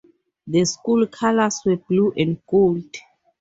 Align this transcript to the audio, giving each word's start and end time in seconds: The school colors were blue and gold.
The 0.47 0.65
school 0.65 1.05
colors 1.05 1.61
were 1.63 1.75
blue 1.77 2.11
and 2.17 2.41
gold. 2.47 2.89